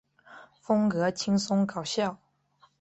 [0.59, 2.17] 风格轻松搞笑。